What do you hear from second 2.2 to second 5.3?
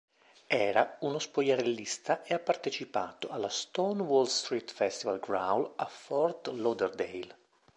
e ha partecipato allo Stonewall Street Festival